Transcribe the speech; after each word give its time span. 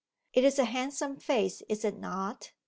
'It 0.33 0.43
is 0.43 0.57
a 0.57 0.65
handsome 0.65 1.15
face, 1.15 1.61
is 1.69 1.85
it 1.85 1.95
not? 1.99 2.53